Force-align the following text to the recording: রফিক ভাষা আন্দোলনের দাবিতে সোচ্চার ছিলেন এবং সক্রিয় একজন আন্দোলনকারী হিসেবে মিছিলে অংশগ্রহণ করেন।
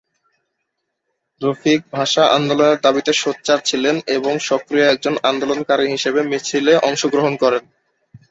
রফিক 1.41 1.81
ভাষা 1.91 2.23
আন্দোলনের 2.37 2.79
দাবিতে 2.81 3.11
সোচ্চার 3.15 3.59
ছিলেন 3.65 3.95
এবং 4.17 4.33
সক্রিয় 4.49 4.85
একজন 4.87 5.13
আন্দোলনকারী 5.23 5.85
হিসেবে 5.87 6.19
মিছিলে 6.23 6.73
অংশগ্রহণ 6.89 7.33
করেন। 7.43 7.63